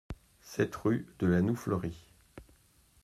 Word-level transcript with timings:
sept 0.41 0.75
rue 0.77 1.05
de 1.19 1.27
la 1.27 1.43
Noue 1.43 1.53
Fleurie 1.55 2.07